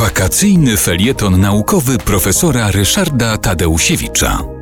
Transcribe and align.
Wakacyjny 0.00 0.76
felieton 0.76 1.40
naukowy 1.40 1.98
profesora 1.98 2.70
Ryszarda 2.70 3.38
Tadeusiewicza. 3.38 4.53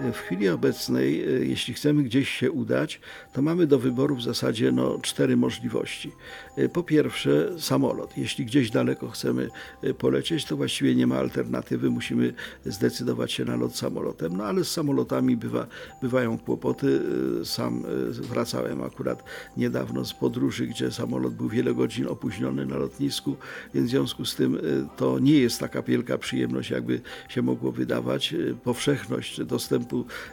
W 0.00 0.16
chwili 0.16 0.48
obecnej, 0.48 1.24
e, 1.24 1.44
jeśli 1.44 1.74
chcemy 1.74 2.02
gdzieś 2.02 2.28
się 2.28 2.50
udać, 2.50 3.00
to 3.32 3.42
mamy 3.42 3.66
do 3.66 3.78
wyboru 3.78 4.16
w 4.16 4.22
zasadzie 4.22 4.72
no, 4.72 4.98
cztery 5.02 5.36
możliwości. 5.36 6.12
E, 6.56 6.68
Po 6.68 6.82
pierwsze, 6.82 7.60
samolot. 7.60 8.16
Jeśli 8.16 8.44
gdzieś 8.44 8.70
daleko 8.70 9.08
chcemy 9.08 9.48
e, 9.82 9.94
polecieć, 9.94 10.44
to 10.44 10.56
właściwie 10.56 10.94
nie 10.94 11.06
ma 11.06 11.16
alternatywy, 11.16 11.90
musimy 11.90 12.34
zdecydować 12.64 13.32
się 13.32 13.44
na 13.44 13.56
lot 13.56 13.76
samolotem. 13.76 14.36
No 14.36 14.44
ale 14.44 14.64
z 14.64 14.70
samolotami 14.70 15.36
bywa, 15.36 15.66
bywają 16.02 16.38
kłopoty. 16.38 17.00
Sam 17.44 17.84
wracałem 18.10 18.82
akurat 18.82 19.24
niedawno 19.56 20.04
z 20.04 20.12
podróży, 20.12 20.66
gdzie 20.66 20.90
samolot 20.90 21.34
był 21.34 21.48
wiele 21.48 21.74
godzin 21.74 22.06
opóźniony 22.06 22.66
na 22.66 22.76
lotnisku, 22.76 23.36
więc 23.74 23.86
w 23.86 23.90
związku 23.90 24.24
z 24.24 24.36
tym 24.36 24.58
to 24.96 25.18
nie 25.18 25.38
jest 25.38 25.60
taka 25.60 25.82
wielka 25.82 26.18
przyjemność, 26.18 26.70
jakby 26.70 27.00
się 27.28 27.42
mogło 27.42 27.72
wydawać. 27.72 28.34
Powszechność 28.64 29.44
dostępu 29.44 29.89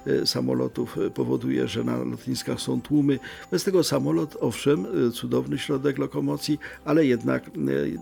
e, 0.08 0.25
samolotów 0.25 0.97
e, 0.97 1.09
powoduje, 1.09 1.67
że 1.67 1.83
na 1.83 1.97
lotniskach 1.97 2.61
są 2.61 2.81
tłumy. 2.81 3.19
Bez 3.52 3.64
tego 3.64 3.83
samolot, 3.83 4.38
owszem, 4.39 4.86
e, 5.08 5.11
cudowny 5.11 5.58
środek 5.58 5.97
lokomocji, 5.97 6.59
ale 6.86 7.05
jednak 7.05 7.52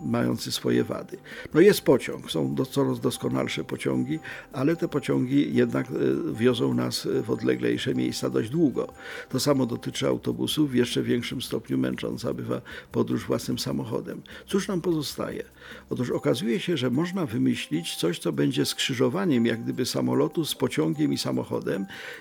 mający 0.05 0.51
swoje 0.51 0.83
wady. 0.83 1.17
No 1.53 1.61
jest 1.61 1.81
pociąg, 1.81 2.31
są 2.31 2.55
coraz 2.71 2.99
doskonalsze 2.99 3.63
pociągi, 3.63 4.19
ale 4.53 4.75
te 4.75 4.87
pociągi 4.87 5.55
jednak 5.55 5.87
wiozą 6.33 6.73
nas 6.73 7.07
w 7.23 7.31
odleglejsze 7.31 7.95
miejsca 7.95 8.29
dość 8.29 8.49
długo. 8.49 8.87
To 9.29 9.39
samo 9.39 9.65
dotyczy 9.65 10.07
autobusów, 10.07 10.71
w 10.71 10.75
jeszcze 10.75 11.03
większym 11.03 11.41
stopniu 11.41 11.77
męcząca 11.77 12.33
bywa 12.33 12.61
podróż 12.91 13.25
własnym 13.25 13.59
samochodem. 13.59 14.21
Cóż 14.47 14.67
nam 14.67 14.81
pozostaje? 14.81 15.43
Otóż 15.89 16.09
okazuje 16.09 16.59
się, 16.59 16.77
że 16.77 16.89
można 16.89 17.25
wymyślić 17.25 17.95
coś, 17.95 18.19
co 18.19 18.31
będzie 18.31 18.65
skrzyżowaniem 18.65 19.45
jak 19.45 19.63
gdyby 19.63 19.85
samolotu 19.85 20.45
z 20.45 20.55
pociągiem 20.55 21.13
i 21.13 21.17
samochodem 21.17 21.44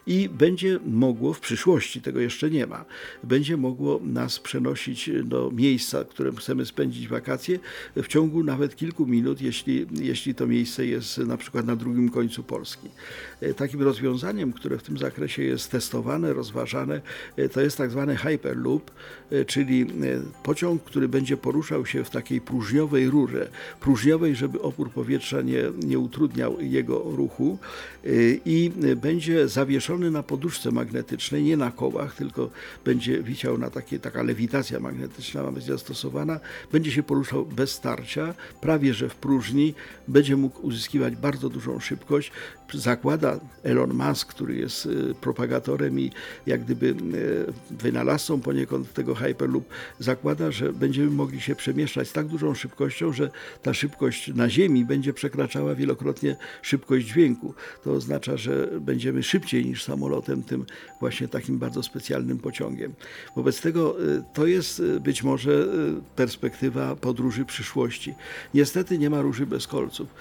i 0.06 0.28
będzie 0.28 0.78
mogło 0.86 1.33
w 1.33 1.41
przyszłości, 1.41 2.00
tego 2.00 2.20
jeszcze 2.20 2.50
nie 2.50 2.67
ma, 2.67 2.84
będzie 3.22 3.56
mogło 3.56 4.00
nas 4.03 4.39
przenosić 4.41 5.11
do 5.25 5.50
miejsca, 5.50 6.05
w 6.05 6.08
którym 6.08 6.36
chcemy 6.36 6.67
spędzić 6.67 7.08
wakacje 7.08 7.58
w 7.97 8.06
ciągu 8.06 8.45
nawet 8.45 8.77
kilku 8.77 9.06
minut, 9.06 9.41
jeśli, 9.41 9.86
jeśli 9.92 10.34
to 10.34 10.47
miejsce 10.47 10.86
jest 10.86 11.19
na 11.19 11.36
przykład 11.36 11.67
na 11.67 11.77
drugim 11.77 12.11
końcu 12.11 12.42
Polski. 12.42 12.89
E, 13.41 13.55
Takim 13.55 13.83
rozwiązaniem, 13.83 14.52
które 14.52 14.78
w 14.78 14.83
tym 14.83 14.98
zakresie 14.98 15.42
jest 15.42 15.70
testowane, 15.70 16.33
rozważane, 16.33 17.00
e, 17.36 17.48
to 17.48 17.61
jest 17.61 17.77
tak 17.77 17.91
zwany 17.91 18.17
Hyperloop, 18.17 18.91
e, 19.30 19.45
czyli 19.45 19.86
pociąg, 20.42 20.83
który 20.83 21.08
będzie 21.08 21.36
poruszał 21.36 21.86
się 21.86 22.05
w 22.05 22.11
takiej 22.11 22.41
próżniowej 22.41 23.11
rurze, 23.11 23.48
próżniowej, 23.80 24.36
żeby 24.36 24.62
opór 24.62 24.91
powietrza 24.91 25.42
nie, 25.42 25.62
nie 25.84 25.98
utrudniał 25.98 26.61
jego 26.61 26.98
ruchu 26.98 27.58
i 28.45 28.73
e, 28.83 28.96
będzie 29.14 29.48
zawieszony 29.48 30.11
na 30.11 30.23
poduszce 30.23 30.70
magnetycznej, 30.70 31.42
nie 31.42 31.57
na 31.57 31.70
kołach, 31.70 32.14
tylko 32.14 32.51
będzie 32.85 33.23
wisiał 33.23 33.58
na 33.58 33.70
takie, 33.70 33.98
taka 33.98 34.23
lewitacja 34.23 34.80
magnetyczna 34.80 35.42
ma 35.42 35.52
być 35.52 35.64
zastosowana, 35.64 36.41
będzie 36.73 36.91
się 36.91 37.02
poruszał 37.02 37.47
bez 37.47 37.70
starcia, 37.70 38.35
prawie 38.61 38.95
że 38.95 39.08
w 39.08 39.14
próżni, 39.14 39.75
będzie 40.08 40.36
mógł 40.36 40.67
uzyskiwać 40.67 41.17
bardzo 41.17 41.48
dużą 41.48 41.80
szybkość. 41.80 42.33
Zakłada 42.73 43.41
Elon 43.63 43.95
Musk, 43.95 44.29
który 44.29 44.57
jest 44.57 44.86
e, 44.86 45.14
propagatorem 45.14 46.01
i 46.01 46.11
jak 46.46 46.64
gdyby 46.64 46.91
e, 46.91 46.95
wynalazcą 47.83 48.41
poniekąd 48.41 48.92
tego 48.92 49.14
Hyperloop, 49.14 49.64
zakłada, 49.98 50.51
że 50.51 50.73
będziemy 50.73 51.11
mogli 51.11 51.41
się 51.41 51.55
przemieszczać 51.55 52.08
z 52.08 52.13
tak 52.13 52.27
dużą 52.27 52.55
szybkością, 52.55 53.13
że 53.13 53.31
ta 53.63 53.75
szybkość 53.75 54.35
na 54.35 54.51
Ziemi 54.51 54.85
będzie 54.85 55.13
przekraczała 55.13 55.75
wielokrotnie 55.75 56.36
szybkość 56.63 57.07
dźwięku. 57.07 57.55
To 57.85 57.92
oznacza, 57.92 58.36
że 58.36 58.69
będziemy 59.05 59.23
szybciej 59.23 59.67
niż 59.67 59.83
samolotem, 59.83 60.42
tym 60.42 60.65
właśnie 61.01 61.29
takim 61.29 61.59
bardzo 61.59 61.83
specjalnym 61.83 62.39
pociągiem. 62.39 62.95
Wobec 63.37 63.61
tego 63.61 63.97
e, 64.01 64.25
to 64.33 64.47
jest 64.47 64.81
e, 64.81 65.01
być 65.01 65.23
może 65.23 65.53
e, 65.53 65.67
perspektywa 66.17 66.97
podróży 66.97 67.45
przyszłości. 67.45 68.14
Niestety 68.55 68.98
nie 68.98 69.11
ma 69.11 69.23
róży 69.23 69.47
bez 69.47 69.67
kolców. 69.67 70.14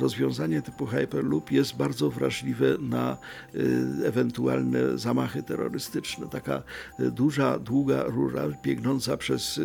Rozwiązanie 0.00 0.62
typu 0.62 0.86
Hyperloop 0.86 1.50
jest 1.50 1.76
bardzo 1.76 2.10
wrażliwe 2.10 2.66
na 2.80 3.16
ewentualne 4.04 4.98
zamachy 4.98 5.42
terrorystyczne. 5.42 6.26
Taka 6.28 6.62
duża, 6.98 7.58
długa 7.58 8.02
rura 8.02 8.48
biegnąca 8.62 9.16
przez 9.16 9.60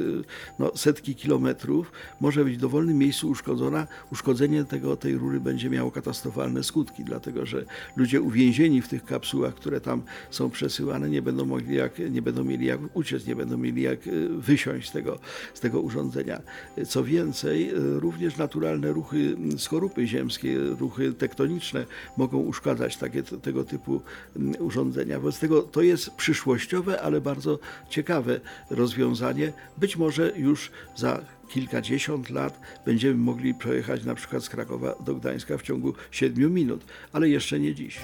no, 0.60 0.72
setki 0.76 1.16
kilometrów 1.16 1.92
może 2.22 2.46
być 2.46 2.58
w 2.58 2.62
dowolnym 2.62 2.98
miejscu 2.98 3.30
uszkodzona. 3.30 3.88
Uszkodzenie 4.12 4.66
tego, 4.66 4.98
tej 4.98 5.18
rury 5.18 5.40
będzie 5.40 5.70
miało 5.70 5.92
katastrofalne 5.92 6.64
skutki, 6.64 7.04
dlatego 7.04 7.46
że 7.46 7.66
ludzie 7.96 8.22
uwięzieni 8.54 8.82
w 8.82 8.88
tych 8.88 9.06
kapsułach, 9.06 9.56
które 9.56 9.82
tam 9.82 10.04
są 10.30 10.50
przesyłane, 10.50 11.10
nie 11.10 11.22
będą 11.22 11.46
mogli 11.46 11.76
jak, 11.76 12.00
nie 12.12 12.22
będą 12.22 12.44
mieli 12.44 12.66
jak 12.66 12.80
uciec, 12.94 13.28
nie 13.28 13.36
będą 13.36 13.58
mieli 13.58 13.82
jak 13.82 14.08
e, 14.08 14.12
wysiąść 14.30 14.90
z 14.90 14.92
tego, 14.92 15.20
z 15.54 15.60
tego 15.60 15.82
urządzenia. 15.82 16.42
Co 16.88 17.04
więcej, 17.04 17.70
e, 17.70 17.74
również 18.00 18.38
naturalne 18.38 18.92
ruchy 18.92 19.36
skorupy 19.58 20.08
ziemskie, 20.08 20.58
ruchy 20.80 21.14
tektoniczne 21.14 21.86
mogą 22.18 22.38
uszkadzać 22.38 22.98
takie, 22.98 23.24
tego 23.24 23.64
typu 23.64 24.02
urządzenia. 24.60 25.20
Wobec 25.20 25.40
tego 25.40 25.62
to 25.62 25.82
jest 25.82 26.10
przyszłościowe, 26.10 27.02
ale 27.02 27.22
bardzo 27.22 27.60
ciekawe 27.90 28.40
rozwiązanie. 28.70 29.54
Być 29.78 29.98
może 29.98 30.34
już 30.38 30.72
za 30.96 31.22
kilkadziesiąt 31.54 32.30
lat 32.30 32.60
będziemy 32.86 33.16
mogli 33.16 33.54
przejechać 33.54 34.04
na 34.04 34.16
przykład 34.16 34.44
z 34.44 34.50
Krakowa 34.50 34.96
do 35.06 35.16
Gdańska 35.16 35.58
w 35.58 35.62
ciągu 35.62 35.94
7 36.12 36.54
minut, 36.54 36.86
ale 37.12 37.30
jeszcze 37.30 37.60
nie 37.60 37.76
dziś. 37.76 38.00